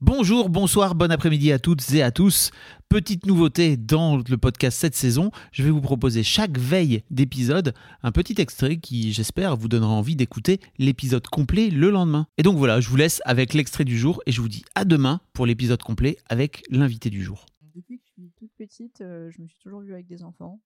Bonjour, 0.00 0.48
bonsoir, 0.48 0.94
bon 0.94 1.10
après-midi 1.10 1.50
à 1.50 1.58
toutes 1.58 1.92
et 1.92 2.04
à 2.04 2.12
tous. 2.12 2.52
Petite 2.88 3.26
nouveauté 3.26 3.76
dans 3.76 4.18
le 4.18 4.38
podcast 4.38 4.78
cette 4.78 4.94
saison, 4.94 5.32
je 5.50 5.64
vais 5.64 5.70
vous 5.70 5.80
proposer 5.80 6.22
chaque 6.22 6.56
veille 6.56 7.02
d'épisode 7.10 7.74
un 8.04 8.12
petit 8.12 8.40
extrait 8.40 8.76
qui, 8.76 9.12
j'espère, 9.12 9.56
vous 9.56 9.66
donnera 9.66 9.90
envie 9.90 10.14
d'écouter 10.14 10.60
l'épisode 10.78 11.26
complet 11.26 11.68
le 11.70 11.90
lendemain. 11.90 12.28
Et 12.36 12.44
donc 12.44 12.56
voilà, 12.58 12.80
je 12.80 12.88
vous 12.88 12.94
laisse 12.94 13.20
avec 13.24 13.54
l'extrait 13.54 13.84
du 13.84 13.98
jour 13.98 14.22
et 14.26 14.30
je 14.30 14.40
vous 14.40 14.48
dis 14.48 14.62
à 14.76 14.84
demain 14.84 15.20
pour 15.32 15.46
l'épisode 15.46 15.82
complet 15.82 16.16
avec 16.28 16.62
l'invité 16.70 17.10
du 17.10 17.24
jour. 17.24 17.46
Depuis 17.74 17.98
que 17.98 18.04
je 18.06 18.12
suis 18.12 18.32
toute 18.38 18.52
petite, 18.56 19.00
euh, 19.00 19.32
je 19.32 19.42
me 19.42 19.48
suis 19.48 19.58
toujours 19.58 19.80
vue 19.80 19.94
avec 19.94 20.06
des 20.06 20.22
enfants. 20.22 20.60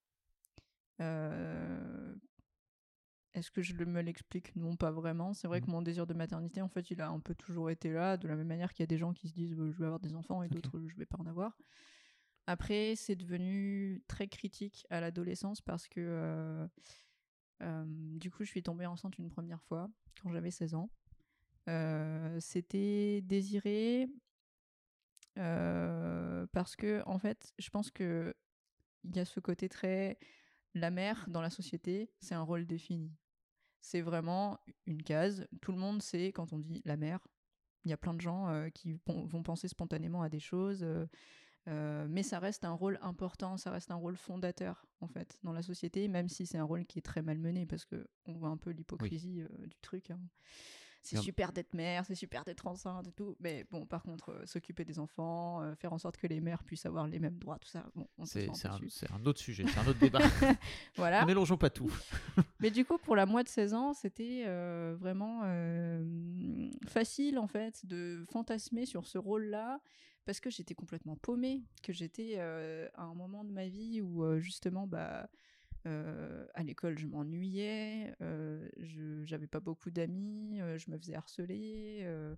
Euh, 1.01 2.13
Est-ce 3.35 3.51
que 3.51 3.63
je 3.63 3.75
me 3.75 4.03
l'explique? 4.03 4.55
Non, 4.57 4.77
pas 4.77 4.91
vraiment. 4.91 5.33
C'est 5.33 5.49
vrai 5.49 5.61
que 5.61 5.71
mon 5.71 5.81
désir 5.81 6.07
de 6.07 6.13
maternité, 6.15 6.61
en 6.61 6.69
fait, 6.69 6.91
il 6.91 7.01
a 7.01 7.09
un 7.09 7.21
peu 7.21 7.35
toujours 7.35 7.71
été 7.71 7.91
là, 7.91 8.17
de 8.19 8.29
la 8.29 8.37
même 8.37 8.47
manière 8.47 8.73
qu'il 8.73 8.83
y 8.83 8.85
a 8.85 8.87
des 8.87 8.99
gens 8.99 9.15
qui 9.15 9.29
se 9.29 9.35
disent 9.35 9.55
euh, 9.59 9.73
je 9.73 9.79
vais 9.79 9.87
avoir 9.87 10.01
des 10.01 10.15
enfants 10.15 10.43
et 10.43 10.49
d'autres 10.49 10.83
je 10.87 10.97
vais 10.97 11.07
pas 11.07 11.19
en 11.19 11.27
avoir. 11.27 11.57
Après, 12.47 12.95
c'est 12.97 13.15
devenu 13.15 14.03
très 14.09 14.27
critique 14.27 14.87
à 14.91 15.01
l'adolescence 15.01 15.61
parce 15.61 15.87
que 15.89 16.01
euh, 16.01 16.67
euh, 17.63 17.85
du 18.19 18.31
coup, 18.31 18.45
je 18.45 18.51
suis 18.51 18.63
tombée 18.63 18.87
enceinte 18.87 19.17
une 19.19 19.31
première 19.31 19.63
fois 19.63 19.89
quand 20.23 20.31
j'avais 20.33 20.51
16 20.51 20.75
ans. 20.75 20.91
Euh, 21.69 22.39
C'était 22.41 23.21
désiré 23.23 24.09
parce 25.35 26.77
que, 26.77 27.03
en 27.07 27.19
fait, 27.19 27.55
je 27.59 27.71
pense 27.71 27.91
que 27.91 28.35
il 29.05 29.17
y 29.17 29.21
a 29.21 29.25
ce 29.25 29.41
côté 29.41 29.69
très 29.69 30.19
la 30.75 30.91
mère 30.91 31.25
dans 31.29 31.41
la 31.41 31.51
société, 31.51 32.11
c'est 32.21 32.35
un 32.35 32.43
rôle 32.43 32.67
défini. 32.67 33.13
C'est 33.83 34.01
vraiment 34.01 34.59
une 34.87 35.03
case. 35.03 35.47
Tout 35.61 35.73
le 35.73 35.79
monde 35.79 36.01
sait 36.01 36.29
quand 36.33 36.53
on 36.53 36.59
dit 36.59 36.81
la 36.87 36.97
mère. 36.97 37.19
Il 37.85 37.91
y 37.91 37.93
a 37.93 37.97
plein 37.97 38.15
de 38.15 38.21
gens 38.21 38.49
euh, 38.49 38.69
qui 38.71 38.97
vont 39.07 39.43
penser 39.43 39.67
spontanément 39.67 40.23
à 40.23 40.29
des 40.29 40.39
choses, 40.39 40.87
euh, 41.69 42.07
mais 42.09 42.23
ça 42.23 42.39
reste 42.39 42.65
un 42.65 42.73
rôle 42.73 42.99
important, 43.03 43.57
ça 43.57 43.73
reste 43.73 43.91
un 43.91 43.97
rôle 43.97 44.17
fondateur 44.17 44.87
en 45.01 45.09
fait 45.09 45.37
dans 45.43 45.53
la 45.53 45.63
société, 45.63 46.07
même 46.07 46.29
si 46.29 46.47
c'est 46.47 46.59
un 46.59 46.65
rôle 46.65 46.87
qui 46.87 47.01
est 47.01 47.03
très 47.03 47.23
malmené 47.23 47.67
parce 47.67 47.85
que 47.85 48.07
on 48.27 48.35
voit 48.35 48.51
un 48.51 48.57
peu 48.57 48.71
l'hypocrisie 48.71 49.43
euh, 49.43 49.67
du 49.67 49.81
truc. 49.81 50.11
hein. 50.11 50.21
C'est 51.03 51.19
super 51.19 51.53
d'être 51.53 51.75
mère, 51.75 52.05
c'est 52.07 52.15
super 52.15 52.45
d'être 52.45 52.67
enceinte 52.67 53.09
et 53.09 53.13
tout, 53.13 53.37
mais 53.41 53.67
bon, 53.71 53.85
par 53.87 54.03
contre, 54.03 54.31
euh, 54.31 54.47
s'occuper 54.47 54.85
des 54.85 54.99
enfants, 54.99 55.61
euh, 55.63 55.75
faire 55.75 55.93
en 55.93 55.99
sorte 55.99 56.17
que 56.17 56.27
les 56.27 56.41
mères 56.41 56.63
puissent 56.63 56.87
avoir 56.87 57.07
les 57.07 57.19
mêmes 57.19 57.39
droits, 57.39 57.59
tout 57.59 57.69
ça, 57.69 57.85
bon, 57.95 58.07
on 58.19 58.25
se 58.25 58.33
C'est 58.33 58.47
sent 58.47 58.53
c'est 58.55 58.69
un, 58.69 58.79
c'est 58.89 59.13
un 59.13 59.25
autre 59.27 59.41
sujet, 59.41 59.65
c'est 59.67 59.79
un 59.79 59.87
autre 59.87 59.99
débat. 59.99 60.21
Voilà. 60.97 61.23
Ne 61.23 61.27
mélangeons 61.27 61.57
pas 61.57 61.71
tout. 61.71 61.93
Mais 62.61 62.71
du 62.71 62.85
coup, 62.85 62.99
pour 62.99 63.17
la 63.17 63.27
moi 63.27 63.43
de 63.43 63.49
16 63.49 63.75
ans, 63.75 63.93
c'était 63.93 64.45
euh, 64.47 64.95
vraiment 64.99 65.43
facile 66.87 67.39
en 67.39 67.47
fait 67.47 67.85
de 67.87 68.25
fantasmer 68.31 68.87
sur 68.87 69.07
ce 69.07 69.19
rôle-là 69.19 69.81
parce 70.25 70.39
que 70.39 70.51
j'étais 70.51 70.75
complètement 70.75 71.17
paumée, 71.17 71.65
que 71.83 71.93
j'étais 71.93 72.39
à 72.39 73.03
un 73.03 73.15
moment 73.15 73.45
de 73.45 73.51
ma 73.51 73.67
vie 73.67 74.01
où 74.01 74.39
justement, 74.39 74.87
bah, 74.87 75.29
euh, 75.87 76.47
à 76.55 76.63
l'école, 76.63 76.97
je 76.99 77.07
m'ennuyais, 77.07 78.15
j'avais 79.25 79.47
pas 79.47 79.61
beaucoup 79.61 79.91
d'amis, 79.91 80.61
euh, 80.61 80.79
je 80.79 80.91
me 80.91 80.99
faisais 80.99 81.15
harceler. 81.15 82.01
euh, 82.03 82.35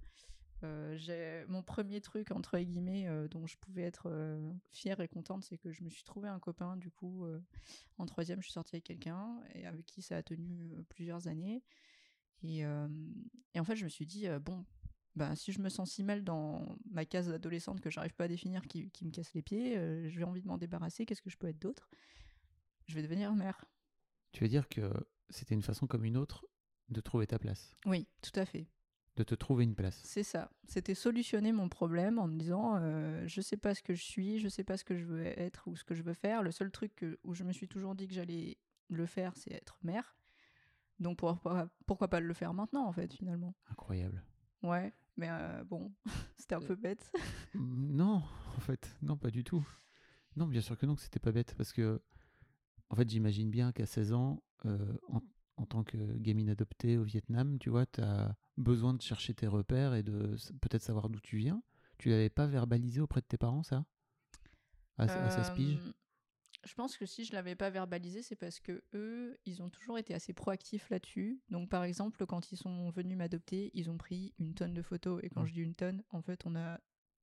euh, 0.63 0.97
j'ai 0.97 1.45
mon 1.49 1.63
premier 1.63 2.01
truc 2.01 2.31
entre 2.31 2.59
guillemets 2.59 3.07
dont 3.29 3.47
je 3.47 3.57
pouvais 3.59 3.83
être 3.83 4.39
fière 4.71 5.01
et 5.01 5.09
contente, 5.09 5.45
c'est 5.45 5.59
que 5.59 5.73
je 5.73 5.83
me 5.83 5.91
suis 5.91 6.05
trouvé 6.05 6.29
un 6.29 6.39
copain 6.39 6.77
du 6.77 6.91
coup 6.91 7.27
en 7.99 8.07
troisième, 8.07 8.41
je 8.41 8.45
suis 8.45 8.53
sortie 8.53 8.77
avec 8.77 8.85
quelqu'un 8.85 9.41
et 9.55 9.67
avec 9.67 9.85
qui 9.85 10.01
ça 10.01 10.17
a 10.17 10.23
tenu 10.23 10.73
plusieurs 10.89 11.29
années. 11.29 11.63
Et, 12.43 12.61
et 12.61 13.61
en 13.61 13.65
fait, 13.65 13.77
je 13.77 13.85
me 13.85 13.91
suis 13.91 14.07
dit, 14.07 14.27
bon, 14.41 14.65
bah, 15.17 15.37
si 15.37 15.53
je 15.53 15.61
me 15.61 15.69
sens 15.69 15.93
si 15.93 16.03
mal 16.03 16.25
dans 16.25 16.77
ma 16.91 17.05
case 17.05 17.29
d'adolescente 17.29 17.81
que 17.81 17.91
j'arrive 17.91 18.15
pas 18.15 18.25
à 18.25 18.29
définir, 18.29 18.67
qui, 18.67 18.91
qui 18.91 19.05
me 19.05 19.11
casse 19.11 19.33
les 19.35 19.43
pieds, 19.43 19.77
euh, 19.77 20.09
j'ai 20.09 20.25
envie 20.25 20.43
de 20.43 20.49
m'en 20.49 20.59
débarrasser, 20.59 21.07
qu'est-ce 21.07 21.23
que 21.23 21.31
je 21.31 21.37
peux 21.37 21.49
être 21.49 21.59
d'autre? 21.61 21.89
Je 22.87 22.95
vais 22.95 23.03
devenir 23.03 23.33
mère. 23.35 23.65
Tu 24.33 24.43
veux 24.43 24.49
dire 24.49 24.69
que 24.69 24.93
c'était 25.31 25.55
une 25.55 25.63
façon 25.63 25.87
comme 25.87 26.05
une 26.05 26.17
autre 26.17 26.45
de 26.89 27.01
trouver 27.01 27.27
ta 27.27 27.39
place, 27.39 27.75
Oui, 27.87 28.07
tout 28.23 28.39
à 28.39 28.45
fait. 28.45 28.67
de 29.17 29.23
te 29.23 29.35
trouver 29.35 29.65
une 29.65 29.75
place. 29.75 30.01
C'est 30.05 30.23
ça. 30.23 30.51
C'était 30.67 30.95
solutionner 30.95 31.53
mon 31.53 31.69
problème 31.69 32.19
en 32.19 32.27
me 32.29 32.39
disant 32.39 32.77
euh, 32.77 33.27
je 33.27 33.41
sais 33.41 33.57
pas 33.57 33.75
ce 33.75 33.83
que 33.83 33.95
je 33.95 34.03
suis, 34.03 34.39
je 34.41 34.49
sais 34.49 34.65
pas 34.65 34.77
ce 34.77 34.85
que 34.85 34.97
je 34.97 35.05
veux 35.05 35.25
être 35.25 35.69
ou 35.69 35.77
ce 35.77 35.85
que 35.85 35.95
je 35.95 36.03
veux 36.03 36.15
faire. 36.15 36.43
Le 36.43 36.51
seul 36.51 36.71
truc 36.71 36.95
que- 36.97 37.19
où 37.25 37.35
je 37.35 37.45
me 37.45 37.53
suis 37.53 37.69
toujours 37.69 37.95
dit 37.95 38.07
que 38.09 38.15
j'allais 38.15 38.59
le 38.89 39.07
faire, 39.07 39.37
c'est 39.37 39.53
être 39.53 39.79
mère. 39.83 40.17
Donc 41.01 41.19
pourquoi, 41.19 41.69
pourquoi 41.87 42.09
pas 42.09 42.21
le 42.21 42.35
faire 42.35 42.55
maintenant 42.55 42.87
en 42.87 42.93
fait 42.93 43.13
finalement 43.13 43.55
Incroyable. 43.71 44.23
Ouais, 44.63 44.93
mais 45.17 45.29
euh, 45.31 45.65
bon, 45.65 45.93
c'était 46.39 46.55
un 46.55 46.61
peu 46.61 46.75
bête. 46.77 47.11
Non, 47.55 48.23
en 48.57 48.61
fait, 48.61 48.97
non, 49.03 49.17
pas 49.17 49.31
du 49.31 49.45
tout. 49.45 49.67
Non, 50.37 50.47
bien 50.47 50.61
sûr 50.61 50.77
que 50.77 50.87
non, 50.87 50.97
que 50.97 51.03
c'était 51.03 51.21
pas 51.21 51.31
bête, 51.33 51.55
parce 51.57 51.73
que, 51.73 52.03
en 52.91 52.97
fait, 52.97 53.09
j'imagine 53.09 53.51
bien 53.51 53.71
qu'à 53.73 53.87
16 53.87 54.13
ans, 54.13 54.43
euh, 54.65 54.97
en, 55.09 55.21
en 55.65 55.67
tant 55.67 55.83
que 55.83 55.97
gamine 56.19 56.51
adoptée 56.51 56.99
au 56.99 57.05
Vietnam, 57.05 57.59
tu 57.59 57.71
vois, 57.71 57.87
tu 57.87 58.03
as 58.03 58.37
besoin 58.59 58.93
de 58.93 59.01
chercher 59.01 59.33
tes 59.33 59.47
repères 59.47 59.95
et 59.95 60.03
de 60.03 60.37
peut-être 60.61 60.83
savoir 60.83 61.09
d'où 61.09 61.21
tu 61.21 61.39
viens. 61.39 61.63
Tu 61.97 62.11
l'avais 62.11 62.29
pas 62.29 62.47
verbalisé 62.47 63.01
auprès 63.01 63.23
de 63.23 63.27
tes 63.27 63.39
parents, 63.39 63.63
ça? 63.63 63.85
À, 64.99 65.05
à 65.05 65.31
16 65.31 65.51
piges 65.51 65.79
Euh, 65.87 65.93
Je 66.67 66.75
pense 66.75 66.97
que 66.99 67.07
si 67.07 67.25
je 67.25 67.33
l'avais 67.33 67.55
pas 67.55 67.71
verbalisé, 67.71 68.21
c'est 68.23 68.37
parce 68.37 68.61
que 68.61 68.83
eux, 68.95 69.39
ils 69.47 69.63
ont 69.63 69.71
toujours 69.71 69.99
été 69.99 70.13
assez 70.15 70.33
proactifs 70.35 70.89
là-dessus. 70.91 71.41
Donc, 71.51 71.69
par 71.71 71.83
exemple, 71.85 72.25
quand 72.27 72.53
ils 72.53 72.57
sont 72.59 72.91
venus 72.91 73.17
m'adopter, 73.17 73.71
ils 73.75 73.91
ont 73.91 73.97
pris 73.99 74.35
une 74.39 74.55
tonne 74.55 74.75
de 74.75 74.83
photos. 74.83 75.21
Et 75.23 75.31
quand 75.31 75.45
Mm. 75.45 75.47
je 75.47 75.53
dis 75.55 75.61
une 75.63 75.75
tonne, 75.75 76.03
en 76.11 76.21
fait, 76.23 76.43
on 76.47 76.55
a 76.57 76.79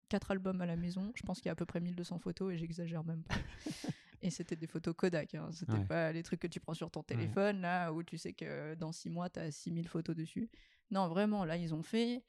quatre 0.10 0.32
albums 0.32 0.62
à 0.62 0.66
la 0.66 0.76
maison. 0.76 1.12
Je 1.16 1.24
pense 1.24 1.38
qu'il 1.40 1.46
y 1.46 1.50
a 1.50 1.54
à 1.54 1.56
peu 1.56 1.66
près 1.66 1.80
1200 1.80 2.18
photos 2.20 2.54
et 2.54 2.58
j'exagère 2.58 3.04
même 3.04 3.24
pas. 3.24 3.36
et 4.22 4.30
c'était 4.30 4.56
des 4.56 4.68
photos 4.68 4.94
Kodak. 4.96 5.36
Hein. 5.36 5.50
C'était 5.52 5.74
Ouais. 5.74 5.86
pas 5.86 6.12
les 6.12 6.24
trucs 6.24 6.40
que 6.40 6.48
tu 6.48 6.60
prends 6.60 6.74
sur 6.74 6.90
ton 6.92 7.02
téléphone, 7.04 7.62
là, 7.62 7.92
où 7.92 8.04
tu 8.04 8.18
sais 8.18 8.34
que 8.34 8.76
dans 8.76 8.92
six 8.92 9.10
mois, 9.10 9.30
tu 9.30 9.40
as 9.40 9.52
6000 9.52 9.88
photos 9.88 10.16
dessus. 10.16 10.50
Non, 10.92 11.08
vraiment, 11.08 11.46
là, 11.46 11.58
ils 11.58 11.74
ont 11.74 11.84
fait 11.84 12.24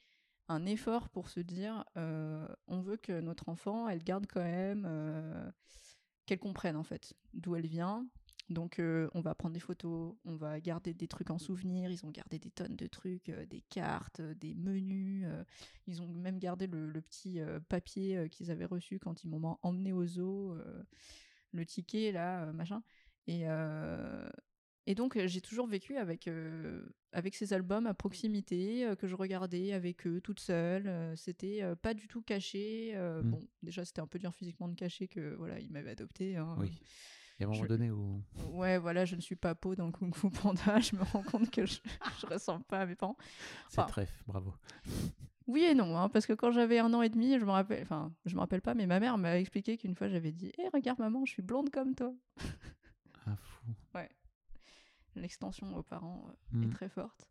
un 0.48 0.66
effort 0.66 1.08
pour 1.08 1.28
se 1.28 1.40
dire 1.40 1.84
euh, 1.96 2.46
on 2.66 2.80
veut 2.80 2.96
que 2.96 3.20
notre 3.20 3.48
enfant, 3.48 3.88
elle 3.88 4.02
garde 4.02 4.26
quand 4.26 4.42
même, 4.42 4.84
euh, 4.88 5.50
qu'elle 6.26 6.38
comprenne 6.38 6.76
en 6.76 6.82
fait 6.84 7.14
d'où 7.32 7.56
elle 7.56 7.66
vient. 7.66 8.06
Donc 8.50 8.78
euh, 8.80 9.08
on 9.14 9.20
va 9.20 9.34
prendre 9.34 9.54
des 9.54 9.60
photos, 9.60 10.14
on 10.24 10.36
va 10.36 10.60
garder 10.60 10.92
des 10.92 11.08
trucs 11.08 11.30
en 11.30 11.38
souvenir. 11.38 11.90
Ils 11.90 12.04
ont 12.04 12.10
gardé 12.10 12.38
des 12.38 12.50
tonnes 12.50 12.76
de 12.76 12.86
trucs, 12.86 13.28
euh, 13.30 13.46
des 13.46 13.62
cartes, 13.62 14.20
euh, 14.20 14.34
des 14.34 14.54
menus. 14.54 15.26
ils 15.86 16.02
ont 16.02 16.08
même 16.08 16.38
gardé 16.38 16.66
le, 16.66 16.86
le 16.86 17.00
petit 17.00 17.40
papier 17.68 18.28
qu'ils 18.30 18.50
avaient 18.50 18.66
reçu 18.66 18.98
quand 18.98 19.24
ils 19.24 19.28
m'ont 19.30 19.56
emmené 19.62 19.92
au 19.92 20.04
zoo, 20.04 20.54
le 21.52 21.64
ticket 21.66 22.12
là, 22.12 22.44
euh, 22.44 22.52
machin. 22.52 22.82
Et, 23.26 23.42
euh, 23.44 24.28
et 24.86 24.94
donc, 24.96 25.16
j'ai 25.26 25.40
toujours 25.40 25.68
vécu 25.68 25.96
avec, 25.96 26.26
euh, 26.26 26.84
avec 27.12 27.36
ces 27.36 27.52
albums 27.52 27.86
à 27.86 27.94
proximité, 27.94 28.92
que 28.98 29.06
je 29.06 29.14
regardais 29.14 29.72
avec 29.72 30.06
eux, 30.08 30.20
toute 30.20 30.40
seule. 30.40 31.16
C'était 31.16 31.62
pas 31.82 31.94
du 31.94 32.08
tout 32.08 32.20
caché. 32.22 32.92
euh, 32.96 33.22
Mm. 33.22 33.30
Bon, 33.30 33.40
déjà, 33.62 33.84
c'était 33.84 34.00
un 34.00 34.06
peu 34.08 34.18
dur 34.18 34.34
physiquement 34.34 34.66
de 34.68 34.74
cacher 34.74 35.06
que 35.06 35.34
voilà, 35.36 35.60
ils 35.60 35.70
m'avaient 35.70 35.90
adopté. 35.92 36.36
hein. 36.36 36.56
Oui. 36.58 36.72
Y 37.40 37.44
a 37.44 37.46
un 37.46 37.50
moment 37.50 37.62
je- 37.62 37.68
donné 37.68 37.90
où. 37.90 38.22
Ouais, 38.50 38.78
voilà, 38.78 39.04
je 39.04 39.16
ne 39.16 39.20
suis 39.20 39.36
pas 39.36 39.54
peau 39.54 39.74
dans 39.74 39.86
le 39.86 39.92
Kung 39.92 40.14
Fu 40.14 40.30
Panda. 40.30 40.78
Je 40.80 40.94
me 40.96 41.02
rends 41.02 41.22
compte 41.22 41.50
que 41.50 41.64
je, 41.66 41.78
je 42.20 42.26
ressemble 42.26 42.64
pas 42.64 42.80
à 42.80 42.86
mes 42.86 42.94
parents. 42.94 43.16
C'est 43.68 43.84
trèfle, 43.86 44.22
bravo. 44.26 44.54
Oui 45.46 45.62
et 45.64 45.74
non, 45.74 45.96
hein, 45.96 46.08
parce 46.08 46.26
que 46.26 46.32
quand 46.32 46.50
j'avais 46.52 46.78
un 46.78 46.92
an 46.94 47.02
et 47.02 47.08
demi, 47.08 47.38
je 47.38 47.44
me 47.44 47.50
rappelle, 47.50 47.82
enfin, 47.82 48.12
je 48.26 48.34
me 48.34 48.40
rappelle 48.40 48.60
pas, 48.62 48.74
mais 48.74 48.86
ma 48.86 49.00
mère 49.00 49.18
m'a 49.18 49.38
expliqué 49.38 49.76
qu'une 49.76 49.94
fois 49.94 50.08
j'avais 50.08 50.32
dit, 50.32 50.52
hé, 50.58 50.68
regarde 50.72 50.98
maman, 50.98 51.24
je 51.24 51.32
suis 51.32 51.42
blonde 51.42 51.70
comme 51.70 51.94
toi. 51.94 52.14
Ah, 53.26 53.36
fou. 53.36 53.66
L'extension 55.14 55.76
aux 55.76 55.82
parents 55.82 56.26
euh, 56.54 56.62
est 56.62 56.66
Mm. 56.66 56.70
très 56.72 56.88
forte. 56.88 57.28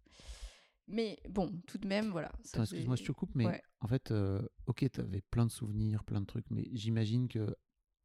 Mais 0.88 1.18
bon, 1.30 1.52
tout 1.68 1.78
de 1.80 1.88
même, 1.88 2.10
voilà. 2.12 2.31
excuse-moi, 2.54 2.96
je 2.96 3.04
te 3.04 3.12
coupe, 3.12 3.34
mais 3.34 3.48
Ouais. 3.48 3.62
en 3.80 3.88
fait, 3.88 4.12
euh, 4.12 4.42
ok, 4.68 4.86
tu 4.92 5.00
avais 5.02 5.22
plein 5.22 5.46
de 5.48 5.52
souvenirs, 5.52 6.04
plein 6.04 6.22
de 6.22 6.25
trucs, 6.28 6.50
mais 6.52 6.68
j'imagine 6.74 7.28
que 7.28 7.56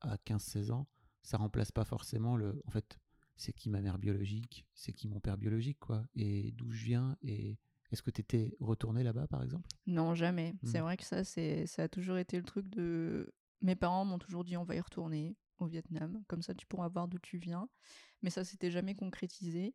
à 0.01 0.17
15-16 0.19 0.71
ans, 0.71 0.87
ça 1.23 1.37
remplace 1.37 1.73
pas 1.73 1.85
forcément 1.85 2.37
le. 2.37 2.63
En 2.67 2.71
fait, 2.71 2.99
c'est 3.37 3.53
qui 3.53 3.69
ma 3.69 3.83
mère 3.83 3.99
biologique, 3.99 4.67
c'est 4.73 4.93
qui 4.95 5.09
mon 5.09 5.21
père 5.21 5.37
biologique, 5.37 5.79
quoi, 5.79 6.05
et 6.15 6.53
d'où 6.53 6.71
je 6.71 6.85
viens, 6.85 7.17
et 7.23 7.59
Est-ce 7.93 8.03
que 8.03 8.11
tu 8.11 8.21
étais 8.21 8.55
retourné 8.61 9.03
là-bas, 9.03 9.27
par 9.29 9.43
exemple? 9.43 9.69
Non, 9.87 10.15
jamais. 10.15 10.55
C'est 10.65 10.81
Hmm. 10.81 10.83
vrai 10.83 10.97
que 10.97 11.05
ça, 11.05 11.23
c'est, 11.25 11.67
ça 11.67 11.85
a 11.85 11.89
toujours 11.89 12.19
été 12.19 12.37
le 12.37 12.43
truc 12.45 12.69
de. 12.69 13.33
Mes 13.63 13.77
parents 13.77 14.05
m'ont 14.05 14.19
toujours 14.19 14.45
dit 14.45 14.57
on 14.57 14.65
va 14.65 14.75
y 14.75 14.81
retourner 14.81 15.37
au 15.59 15.67
Vietnam, 15.67 16.23
comme 16.29 16.43
ça 16.43 16.55
tu 16.55 16.67
pourras 16.67 16.89
voir 16.89 17.09
d'où 17.09 17.19
tu 17.19 17.39
viens. 17.39 17.69
Mais 18.23 18.31
ça 18.31 18.45
s'était 18.45 18.71
jamais 18.71 18.95
concrétisé. 18.95 19.75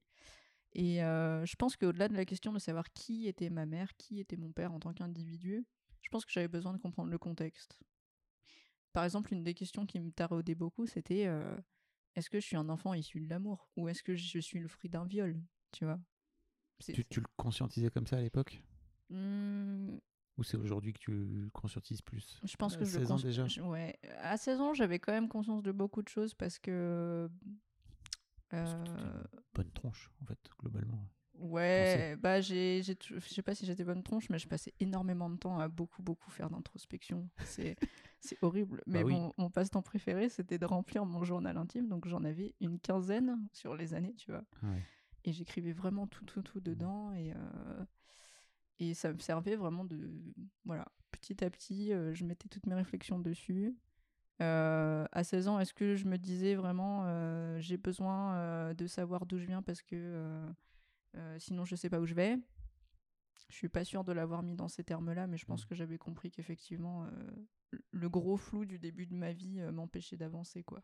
Et 0.73 1.03
euh, 1.03 1.45
je 1.45 1.55
pense 1.55 1.75
qu'au-delà 1.75 2.07
de 2.07 2.15
la 2.15 2.25
question 2.25 2.53
de 2.53 2.59
savoir 2.59 2.91
qui 2.93 3.27
était 3.27 3.49
ma 3.49 3.65
mère, 3.65 3.95
qui 3.97 4.19
était 4.19 4.37
mon 4.37 4.51
père 4.51 4.71
en 4.71 4.79
tant 4.79 4.93
qu'individu, 4.93 5.65
je 6.01 6.09
pense 6.09 6.25
que 6.25 6.31
j'avais 6.31 6.47
besoin 6.47 6.73
de 6.73 6.77
comprendre 6.77 7.09
le 7.09 7.17
contexte. 7.17 7.79
Par 8.93 9.03
exemple, 9.03 9.33
une 9.33 9.43
des 9.43 9.53
questions 9.53 9.85
qui 9.85 9.99
me 9.99 10.11
taraudait 10.11 10.55
beaucoup, 10.55 10.85
c'était 10.85 11.25
euh, 11.27 11.55
est-ce 12.15 12.29
que 12.29 12.39
je 12.39 12.45
suis 12.45 12.57
un 12.57 12.69
enfant 12.69 12.93
issu 12.93 13.19
de 13.21 13.29
l'amour 13.29 13.69
ou 13.77 13.87
est-ce 13.89 14.03
que 14.03 14.15
je 14.15 14.39
suis 14.39 14.59
le 14.59 14.67
fruit 14.67 14.89
d'un 14.89 15.05
viol? 15.05 15.41
Tu 15.71 15.85
vois? 15.85 15.97
C'est- 15.97 16.10
tu, 16.83 17.05
tu 17.05 17.19
le 17.19 17.27
conscientisais 17.37 17.89
comme 17.89 18.07
ça 18.07 18.17
à 18.17 18.21
l'époque? 18.21 18.63
Hmm, 19.09 19.97
Ou 20.37 20.43
c'est 20.43 20.57
aujourd'hui 20.57 20.93
que 20.93 20.99
tu 20.99 21.11
le 21.11 21.49
conscientises 21.51 22.01
plus? 22.01 22.39
Je 22.43 22.55
pense 22.55 22.75
À 22.75 22.79
que 22.79 22.85
je 22.85 22.91
le 22.91 22.99
16 22.99 23.11
ans 23.11 23.17
déjà? 23.17 23.47
ouais. 23.63 23.99
À 24.21 24.37
16 24.37 24.59
ans, 24.61 24.73
j'avais 24.73 24.99
quand 24.99 25.11
même 25.11 25.27
conscience 25.27 25.61
de 25.63 25.71
beaucoup 25.71 26.01
de 26.01 26.09
choses 26.09 26.33
parce 26.33 26.59
que. 26.59 27.29
Euh, 28.53 29.23
Bonne 29.53 29.71
tronche, 29.71 30.09
en 30.21 30.25
fait, 30.25 30.39
globalement. 30.59 31.07
ouais, 31.35 32.15
bah 32.17 32.41
j'ai, 32.41 32.81
je 32.83 32.93
sais 33.19 33.41
pas 33.41 33.55
si 33.55 33.65
j'étais 33.65 33.83
bonne 33.83 34.03
tronche, 34.03 34.29
mais 34.29 34.39
je 34.39 34.47
passais 34.47 34.73
énormément 34.79 35.29
de 35.29 35.37
temps 35.37 35.59
à 35.59 35.67
beaucoup, 35.67 36.01
beaucoup 36.03 36.29
faire 36.31 36.49
d'introspection. 36.49 37.29
C'est, 37.43 37.75
c'est 38.19 38.37
horrible. 38.43 38.81
Mais 38.87 39.01
Bah 39.01 39.05
oui. 39.07 39.13
mon, 39.13 39.33
mon 39.37 39.49
passe-temps 39.49 39.81
préféré, 39.81 40.29
c'était 40.29 40.57
de 40.59 40.65
remplir 40.65 41.05
mon 41.05 41.23
journal 41.23 41.57
intime. 41.57 41.87
Donc 41.87 42.07
j'en 42.07 42.23
avais 42.23 42.55
une 42.61 42.79
quinzaine 42.79 43.39
sur 43.53 43.75
les 43.75 43.93
années, 43.93 44.13
tu 44.15 44.31
vois. 44.31 44.43
Ouais. 44.63 44.81
Et 45.25 45.31
j'écrivais 45.33 45.71
vraiment 45.73 46.07
tout, 46.07 46.25
tout, 46.25 46.39
Mmh. 46.39 46.43
tout 46.43 46.59
dedans. 46.61 47.13
Et, 47.13 47.31
euh, 47.33 47.85
et 48.79 48.93
ça 48.93 49.13
me 49.13 49.19
servait 49.19 49.55
vraiment 49.55 49.85
de. 49.85 50.09
Voilà, 50.65 50.87
petit 51.11 51.43
à 51.43 51.49
petit, 51.49 51.93
euh, 51.93 52.13
je 52.13 52.25
mettais 52.25 52.49
toutes 52.49 52.65
mes 52.65 52.75
réflexions 52.75 53.19
dessus. 53.19 53.75
Euh, 54.41 55.05
à 55.11 55.23
16 55.23 55.47
ans, 55.47 55.59
est-ce 55.59 55.73
que 55.73 55.95
je 55.95 56.07
me 56.07 56.17
disais 56.17 56.55
vraiment 56.55 57.05
j'ai 57.59 57.77
besoin 57.77 58.73
de 58.73 58.87
savoir 58.87 59.27
d'où 59.27 59.37
je 59.37 59.45
viens 59.45 59.61
parce 59.61 59.83
que 59.83 60.43
sinon 61.37 61.63
je 61.63 61.75
sais 61.75 61.89
pas 61.89 61.99
où 61.99 62.07
je 62.07 62.15
vais? 62.15 62.39
Je 63.49 63.55
suis 63.55 63.69
pas 63.69 63.83
sûre 63.83 64.03
de 64.03 64.13
l'avoir 64.13 64.41
mis 64.41 64.55
dans 64.55 64.69
ces 64.69 64.83
termes-là, 64.83 65.27
mais 65.27 65.37
je 65.37 65.45
pense 65.45 65.63
Mm. 65.63 65.67
que 65.67 65.75
j'avais 65.75 65.97
compris 65.99 66.31
qu'effectivement 66.31 67.05
le 67.91 68.09
gros 68.09 68.35
flou 68.37 68.65
du 68.65 68.79
début 68.79 69.05
de 69.05 69.13
ma 69.13 69.31
vie 69.31 69.61
m'empêchait 69.71 70.17
d'avancer 70.17 70.63
quoi. 70.63 70.81